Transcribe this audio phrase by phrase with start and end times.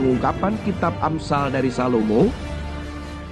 [0.00, 2.32] pengungkapan kitab Amsal dari Salomo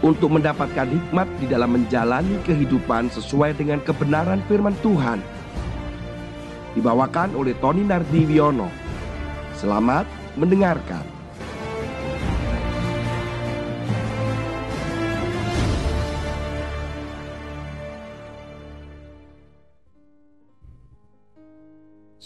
[0.04, 5.24] untuk mendapatkan hikmat di dalam menjalani kehidupan sesuai dengan kebenaran firman Tuhan.
[6.76, 8.68] Dibawakan oleh Tony Nardiwiono.
[9.56, 10.04] Selamat
[10.36, 11.17] mendengarkan.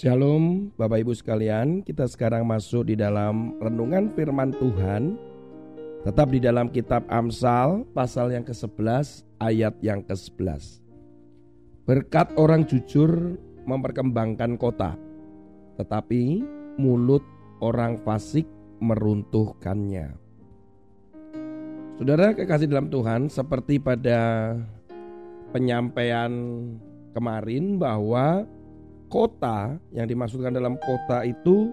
[0.02, 5.14] Shalom Bapak Ibu sekalian, kita sekarang masuk di dalam renungan firman Tuhan.
[6.02, 10.82] Tetap di dalam kitab Amsal pasal yang ke-11 ayat yang ke-11
[11.86, 14.98] Berkat orang jujur memperkembangkan kota
[15.78, 16.42] Tetapi
[16.82, 17.22] mulut
[17.62, 18.50] orang fasik
[18.82, 20.18] meruntuhkannya.
[22.02, 24.50] Saudara kekasih dalam Tuhan seperti pada
[25.54, 26.34] penyampaian
[27.14, 28.50] kemarin bahwa
[29.12, 31.68] kota yang dimaksudkan dalam kota itu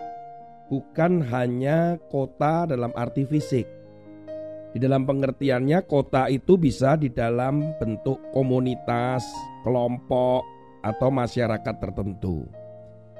[0.67, 3.63] bukan hanya kota dalam arti fisik.
[4.69, 9.23] Di dalam pengertiannya kota itu bisa di dalam bentuk komunitas,
[9.63, 10.43] kelompok
[10.83, 12.45] atau masyarakat tertentu.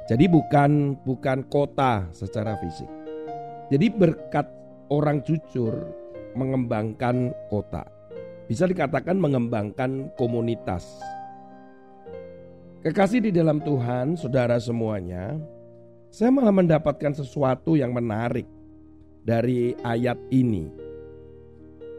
[0.05, 2.91] Jadi bukan bukan kota secara fisik.
[3.71, 4.45] Jadi berkat
[4.91, 5.73] orang jujur
[6.35, 7.87] mengembangkan kota.
[8.45, 11.01] Bisa dikatakan mengembangkan komunitas
[12.79, 15.35] Kekasih di dalam Tuhan, saudara semuanya,
[16.07, 18.47] saya malah mendapatkan sesuatu yang menarik
[19.27, 20.71] dari ayat ini.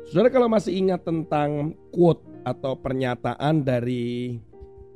[0.09, 4.41] Saudara kalau masih ingat tentang quote atau pernyataan dari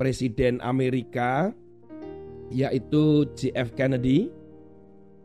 [0.01, 1.53] Presiden Amerika
[2.49, 4.33] yaitu JF Kennedy.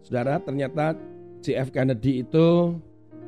[0.04, 0.92] Saudara, ternyata
[1.40, 2.76] JF Kennedy itu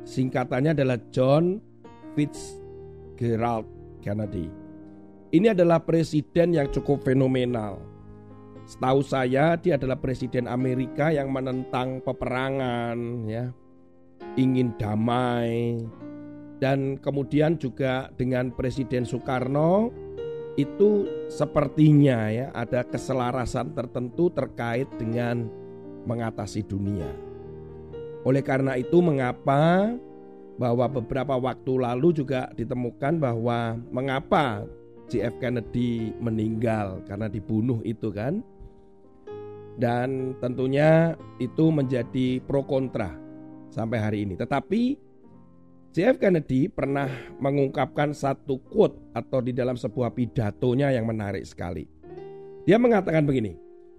[0.04, 1.64] singkatannya adalah John
[2.12, 3.64] Fitzgerald
[4.04, 4.61] Kennedy.
[5.32, 7.80] Ini adalah presiden yang cukup fenomenal.
[8.68, 13.48] Setahu saya dia adalah presiden Amerika yang menentang peperangan ya.
[14.36, 15.80] Ingin damai.
[16.60, 19.90] Dan kemudian juga dengan Presiden Soekarno
[20.54, 25.48] itu sepertinya ya ada keselarasan tertentu terkait dengan
[26.06, 27.08] mengatasi dunia.
[28.22, 29.96] Oleh karena itu mengapa
[30.60, 34.62] bahwa beberapa waktu lalu juga ditemukan bahwa mengapa
[35.10, 38.44] JF Kennedy meninggal karena dibunuh itu kan.
[39.72, 43.16] Dan tentunya itu menjadi pro kontra
[43.72, 44.36] sampai hari ini.
[44.36, 45.00] Tetapi
[45.92, 51.84] JF Kennedy pernah mengungkapkan satu quote atau di dalam sebuah pidatonya yang menarik sekali.
[52.64, 53.52] Dia mengatakan begini,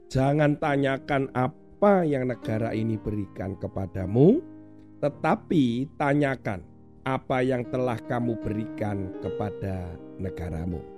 [0.09, 4.41] "Jangan tanyakan apa yang negara ini berikan kepadamu,
[5.05, 6.65] tetapi tanyakan
[7.05, 10.92] apa yang telah kamu berikan kepada negaramu."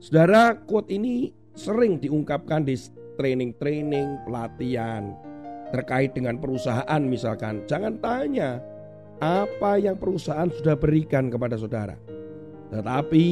[0.00, 2.72] Saudara, quote ini sering diungkapkan di
[3.20, 5.12] training-training, pelatihan
[5.76, 7.60] terkait dengan perusahaan misalkan.
[7.68, 8.64] Jangan tanya
[9.20, 12.00] apa yang perusahaan sudah berikan kepada saudara.
[12.72, 13.26] Tetapi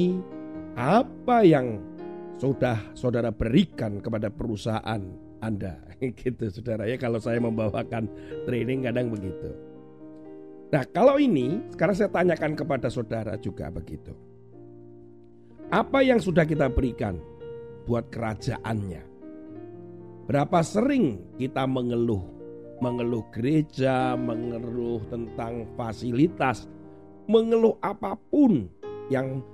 [0.76, 1.80] apa yang
[2.36, 5.00] sudah saudara berikan kepada perusahaan
[5.40, 5.80] Anda.
[6.20, 8.12] Gitu saudara ya kalau saya membawakan
[8.44, 9.56] training kadang begitu.
[10.68, 14.27] Nah kalau ini sekarang saya tanyakan kepada saudara juga begitu.
[15.68, 17.20] Apa yang sudah kita berikan
[17.84, 19.04] buat kerajaannya?
[20.24, 22.24] Berapa sering kita mengeluh,
[22.80, 26.64] mengeluh gereja, mengeluh tentang fasilitas,
[27.28, 28.64] mengeluh apa pun
[29.12, 29.44] yang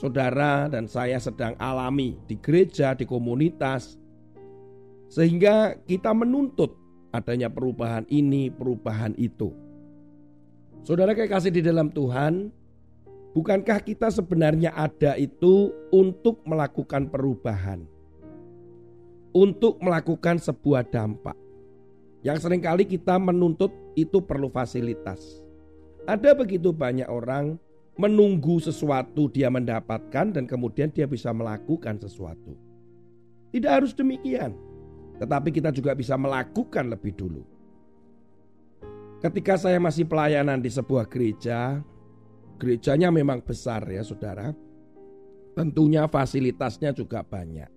[0.00, 4.00] saudara dan saya sedang alami di gereja, di komunitas,
[5.12, 6.72] sehingga kita menuntut
[7.12, 9.52] adanya perubahan ini, perubahan itu.
[10.80, 12.56] Saudara kayak kasih di dalam Tuhan,
[13.36, 17.84] Bukankah kita sebenarnya ada itu untuk melakukan perubahan?
[19.36, 21.36] Untuk melakukan sebuah dampak.
[22.24, 25.44] Yang sering kali kita menuntut itu perlu fasilitas.
[26.08, 27.60] Ada begitu banyak orang
[27.98, 32.56] menunggu sesuatu dia mendapatkan dan kemudian dia bisa melakukan sesuatu.
[33.52, 34.56] Tidak harus demikian.
[35.18, 37.42] Tetapi kita juga bisa melakukan lebih dulu.
[39.18, 41.82] Ketika saya masih pelayanan di sebuah gereja,
[42.58, 44.50] Gerejanya memang besar ya saudara.
[45.54, 47.70] Tentunya fasilitasnya juga banyak.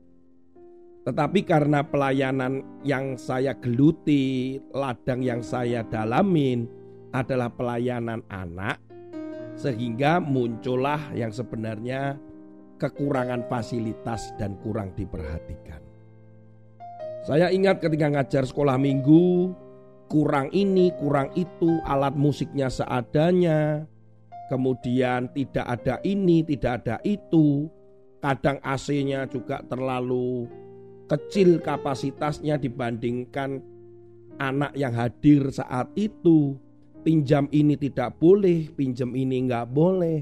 [1.02, 6.70] Tetapi karena pelayanan yang saya geluti, ladang yang saya dalamin
[7.10, 8.78] adalah pelayanan anak,
[9.58, 12.22] sehingga muncullah yang sebenarnya
[12.78, 15.82] kekurangan fasilitas dan kurang diperhatikan.
[17.26, 19.54] Saya ingat ketika ngajar sekolah minggu,
[20.06, 23.90] kurang ini, kurang itu, alat musiknya seadanya,
[24.52, 27.72] kemudian tidak ada ini, tidak ada itu.
[28.20, 30.46] Kadang AC-nya juga terlalu
[31.08, 33.64] kecil kapasitasnya dibandingkan
[34.36, 36.60] anak yang hadir saat itu.
[37.02, 40.22] pinjam ini tidak boleh, pinjam ini nggak boleh.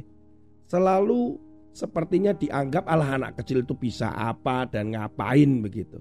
[0.63, 1.35] Selalu
[1.75, 5.99] sepertinya dianggap alah anak kecil itu bisa apa dan ngapain begitu.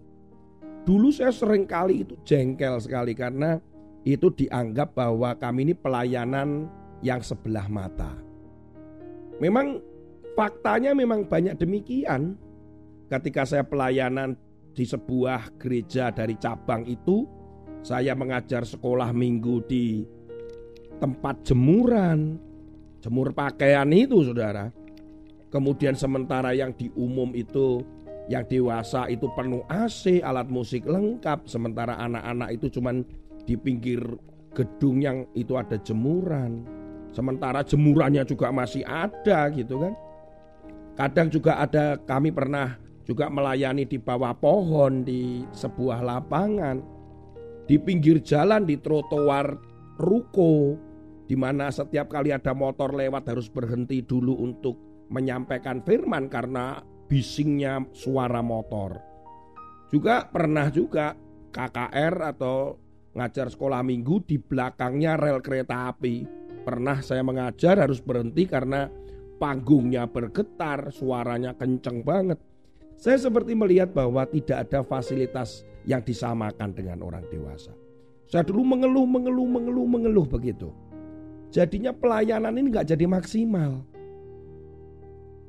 [0.86, 3.58] Dulu saya sering kali itu jengkel sekali karena
[4.06, 6.70] itu dianggap bahwa kami ini pelayanan
[7.03, 8.12] yang sebelah mata.
[9.39, 9.79] Memang
[10.35, 12.35] faktanya memang banyak demikian.
[13.09, 14.37] Ketika saya pelayanan
[14.77, 17.25] di sebuah gereja dari cabang itu,
[17.81, 20.05] saya mengajar sekolah minggu di
[20.99, 22.37] tempat jemuran,
[23.00, 24.69] jemur pakaian itu saudara.
[25.49, 27.81] Kemudian sementara yang di umum itu
[28.29, 33.00] yang dewasa itu penuh AC, alat musik lengkap, sementara anak-anak itu cuman
[33.49, 34.05] di pinggir
[34.53, 36.77] gedung yang itu ada jemuran.
[37.12, 39.94] Sementara jemurannya juga masih ada gitu kan.
[40.99, 42.76] Kadang juga ada kami pernah
[43.06, 46.82] juga melayani di bawah pohon di sebuah lapangan.
[47.69, 49.56] Di pinggir jalan di trotoar
[50.00, 50.76] ruko
[51.28, 57.84] di mana setiap kali ada motor lewat harus berhenti dulu untuk menyampaikan firman karena bisingnya
[57.93, 58.96] suara motor.
[59.93, 61.12] Juga pernah juga
[61.52, 62.76] KKR atau
[63.16, 66.25] ngajar sekolah minggu di belakangnya rel kereta api.
[66.69, 68.93] Pernah saya mengajar harus berhenti karena
[69.41, 72.37] panggungnya bergetar, suaranya kenceng banget.
[73.00, 77.73] Saya seperti melihat bahwa tidak ada fasilitas yang disamakan dengan orang dewasa.
[78.29, 80.69] Saya dulu mengeluh, mengeluh, mengeluh, mengeluh begitu.
[81.49, 83.81] Jadinya pelayanan ini nggak jadi maksimal.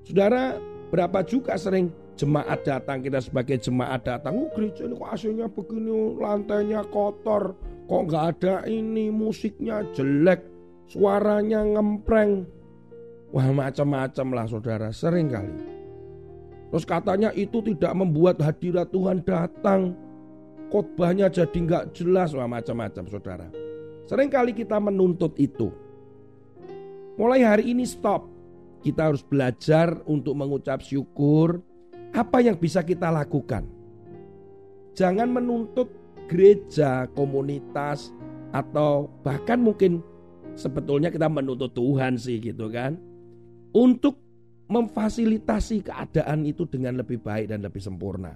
[0.07, 0.56] Saudara,
[0.88, 6.15] berapa juga sering jemaat datang kita sebagai jemaat datang, oh gereja ini kok AC-nya begini,
[6.15, 7.60] lantainya kotor,
[7.92, 10.58] kok nggak ada ini, musiknya jelek,
[10.89, 12.50] suaranya ngempreng.
[13.30, 15.53] Wah macam-macam lah saudara, sering kali.
[16.74, 19.94] Terus katanya itu tidak membuat hadirat Tuhan datang.
[20.69, 23.47] Khotbahnya jadi nggak jelas, wah macam-macam saudara.
[24.09, 25.69] Sering kali kita menuntut itu.
[27.18, 28.25] Mulai hari ini stop.
[28.81, 31.62] Kita harus belajar untuk mengucap syukur.
[32.15, 33.69] Apa yang bisa kita lakukan?
[34.97, 35.94] Jangan menuntut
[36.25, 38.09] gereja, komunitas,
[38.50, 40.01] atau bahkan mungkin
[40.59, 43.00] sebetulnya kita menuntut Tuhan sih gitu kan.
[43.71, 44.19] Untuk
[44.67, 48.35] memfasilitasi keadaan itu dengan lebih baik dan lebih sempurna.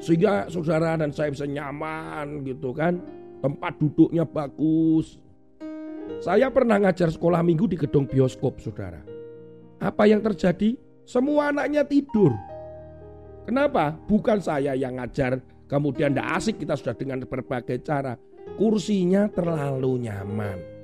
[0.00, 2.96] Sehingga saudara dan saya bisa nyaman gitu kan.
[3.40, 5.16] Tempat duduknya bagus,
[6.20, 9.00] saya pernah ngajar sekolah minggu di gedung bioskop, saudara.
[9.80, 10.76] Apa yang terjadi?
[11.08, 12.36] Semua anaknya tidur.
[13.48, 13.96] Kenapa?
[14.04, 18.18] Bukan saya yang ngajar, kemudian tidak asik kita sudah dengan berbagai cara.
[18.60, 20.79] Kursinya terlalu nyaman.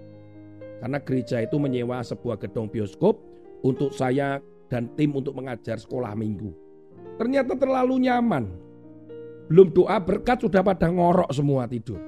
[0.81, 3.17] Karena gereja itu menyewa sebuah gedung bioskop
[3.65, 4.39] untuk saya
[4.69, 6.53] dan tim untuk mengajar sekolah minggu.
[7.17, 8.45] Ternyata terlalu nyaman.
[9.47, 12.03] Belum doa berkat sudah pada ngorok semua tidur.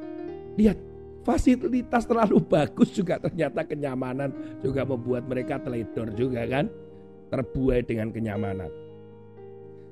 [0.59, 0.76] Lihat,
[1.23, 6.67] fasilitas terlalu bagus juga ternyata kenyamanan juga membuat mereka teledor juga kan
[7.31, 8.73] terbuai dengan kenyamanan.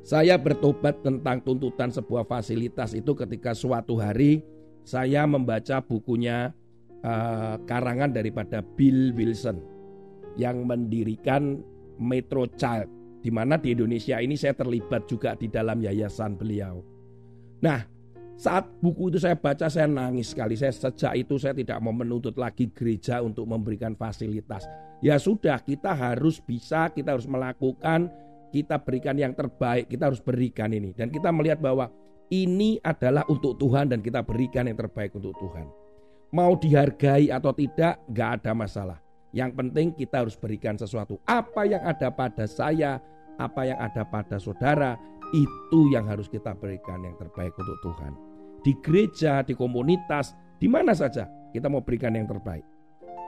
[0.06, 4.42] Saya bertobat tentang tuntutan sebuah fasilitas itu ketika suatu hari
[4.86, 6.54] saya membaca bukunya
[7.06, 9.62] uh, karangan daripada Bill Wilson
[10.34, 11.62] yang mendirikan
[11.96, 12.90] Metro Child
[13.22, 16.82] di mana di Indonesia ini saya terlibat juga di dalam yayasan beliau.
[17.58, 17.82] Nah,
[18.36, 20.54] saat buku itu saya baca saya nangis sekali.
[20.54, 24.68] Saya sejak itu saya tidak mau menuntut lagi gereja untuk memberikan fasilitas.
[25.00, 28.12] Ya sudah, kita harus bisa, kita harus melakukan,
[28.52, 30.92] kita berikan yang terbaik, kita harus berikan ini.
[30.92, 31.88] Dan kita melihat bahwa
[32.28, 35.85] ini adalah untuk Tuhan dan kita berikan yang terbaik untuk Tuhan.
[36.34, 38.98] Mau dihargai atau tidak, gak ada masalah.
[39.30, 41.20] Yang penting kita harus berikan sesuatu.
[41.28, 42.98] Apa yang ada pada saya,
[43.36, 44.96] apa yang ada pada saudara,
[45.34, 48.12] itu yang harus kita berikan yang terbaik untuk Tuhan.
[48.62, 52.64] Di gereja, di komunitas, di mana saja kita mau berikan yang terbaik.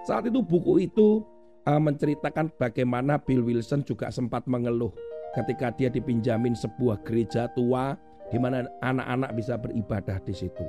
[0.06, 1.22] Saat itu buku itu
[1.68, 4.90] uh, menceritakan bagaimana Bill Wilson juga sempat mengeluh
[5.36, 7.94] ketika dia dipinjamin sebuah gereja tua
[8.32, 10.64] di mana anak-anak bisa beribadah di situ.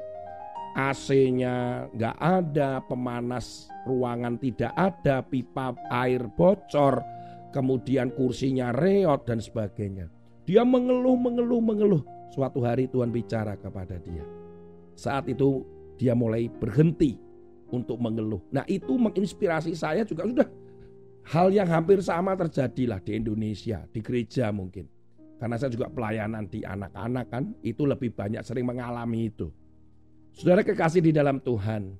[0.78, 7.02] AC-nya nggak ada, pemanas ruangan tidak ada, pipa air bocor,
[7.50, 10.10] kemudian kursinya reot dan sebagainya.
[10.46, 12.04] Dia mengeluh, mengeluh, mengeluh.
[12.30, 14.22] Suatu hari Tuhan bicara kepada dia.
[14.94, 15.66] Saat itu
[15.98, 17.18] dia mulai berhenti
[17.70, 18.42] untuk mengeluh.
[18.54, 20.50] Nah itu menginspirasi saya juga sudah
[21.30, 24.90] hal yang hampir sama terjadilah di Indonesia, di gereja mungkin.
[25.40, 29.48] Karena saya juga pelayanan di anak-anak kan, itu lebih banyak sering mengalami itu.
[30.39, 32.00] Saudara kekasih di dalam Tuhan,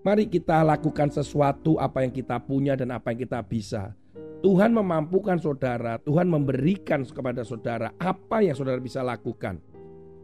[0.00, 3.92] mari kita lakukan sesuatu apa yang kita punya dan apa yang kita bisa
[4.40, 9.60] Tuhan memampukan saudara, Tuhan memberikan kepada saudara apa yang saudara bisa lakukan.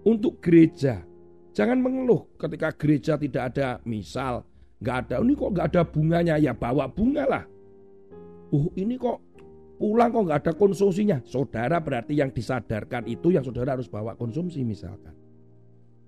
[0.00, 1.04] Untuk gereja,
[1.52, 4.48] jangan mengeluh ketika gereja tidak ada misal
[4.80, 7.44] nggak ada, ini kok nggak ada bunganya ya bawa bunga lah.
[8.48, 9.20] Uh ini kok
[9.76, 11.20] pulang kok nggak ada konsumsinya.
[11.28, 15.12] Saudara berarti yang disadarkan itu yang saudara harus bawa konsumsi misalkan.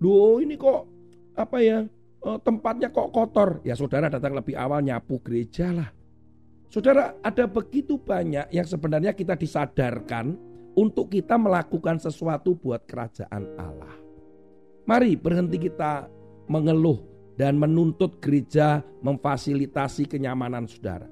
[0.01, 0.94] Loh ini kok
[1.35, 1.79] apa ya
[2.25, 3.61] eh, tempatnya kok kotor.
[3.67, 5.91] Ya saudara datang lebih awal nyapu gereja lah.
[6.71, 10.35] Saudara ada begitu banyak yang sebenarnya kita disadarkan
[10.75, 13.95] untuk kita melakukan sesuatu buat kerajaan Allah.
[14.85, 16.11] Mari berhenti kita
[16.51, 16.99] mengeluh
[17.39, 21.07] dan menuntut gereja memfasilitasi kenyamanan saudara.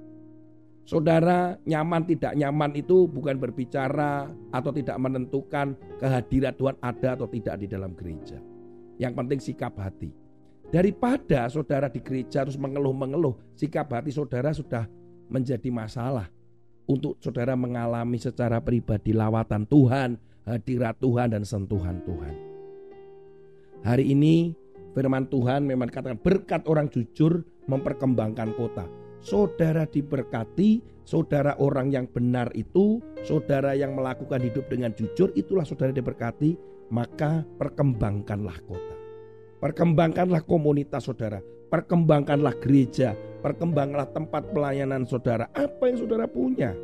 [0.82, 7.54] Saudara nyaman tidak nyaman itu bukan berbicara atau tidak menentukan kehadiran Tuhan ada atau tidak
[7.62, 8.42] di dalam gereja.
[9.00, 10.12] Yang penting sikap hati.
[10.72, 14.88] Daripada saudara di gereja terus mengeluh-mengeluh, sikap hati saudara sudah
[15.28, 16.32] menjadi masalah
[16.88, 20.16] untuk saudara mengalami secara pribadi lawatan Tuhan,
[20.48, 22.34] hadirat Tuhan dan sentuhan Tuhan.
[23.82, 24.54] Hari ini
[24.94, 28.86] firman Tuhan memang katakan berkat orang jujur memperkembangkan kota.
[29.22, 35.94] Saudara diberkati, saudara orang yang benar itu, saudara yang melakukan hidup dengan jujur, itulah saudara
[35.94, 36.58] diberkati,
[36.90, 38.96] maka perkembangkanlah kota.
[39.62, 41.38] Perkembangkanlah komunitas saudara,
[41.70, 43.14] perkembangkanlah gereja,
[43.46, 45.46] perkembangkanlah tempat pelayanan saudara.
[45.54, 46.74] Apa yang saudara punya?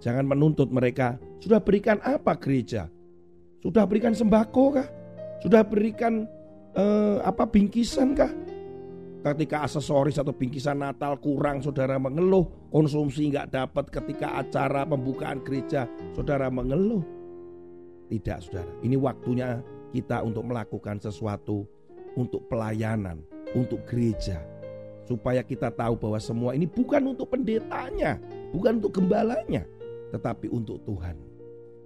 [0.00, 2.88] Jangan menuntut mereka, sudah berikan apa gereja?
[3.60, 4.88] Sudah berikan sembako kah?
[5.44, 6.24] Sudah berikan
[6.76, 8.32] eh, apa bingkisan kah?
[9.26, 12.46] Ketika aksesoris atau bingkisan Natal kurang, saudara mengeluh.
[12.70, 17.15] Konsumsi nggak dapat ketika acara pembukaan gereja, saudara mengeluh.
[18.06, 18.70] Tidak, saudara.
[18.82, 19.58] Ini waktunya
[19.90, 21.66] kita untuk melakukan sesuatu
[22.16, 23.20] untuk pelayanan,
[23.52, 24.40] untuk gereja.
[25.06, 28.18] Supaya kita tahu bahwa semua ini bukan untuk pendetanya,
[28.50, 29.62] bukan untuk gembalanya,
[30.10, 31.14] tetapi untuk Tuhan.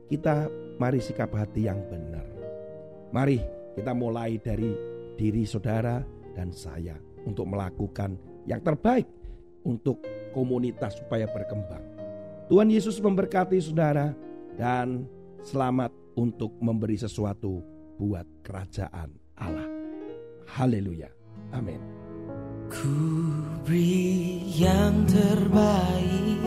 [0.08, 0.48] Kita
[0.80, 2.24] mari sikap hati yang benar.
[3.12, 3.44] Mari
[3.76, 4.72] kita mulai dari
[5.20, 6.00] diri saudara
[6.32, 6.96] dan saya
[7.28, 8.16] untuk melakukan
[8.48, 9.04] yang terbaik
[9.68, 10.00] untuk
[10.32, 11.84] komunitas supaya berkembang.
[12.48, 14.16] Tuhan Yesus memberkati saudara
[14.56, 15.04] dan
[15.44, 17.64] selamat untuk memberi sesuatu
[17.96, 19.08] buat kerajaan
[19.40, 19.64] Allah.
[20.52, 21.08] Haleluya.
[21.56, 21.80] Amin.
[22.68, 23.00] Ku
[23.64, 26.44] beri yang terbaik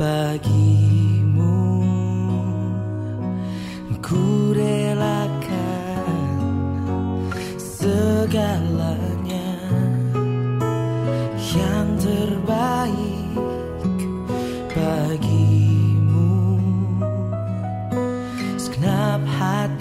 [0.00, 1.60] bagimu
[4.02, 5.11] Ku relakan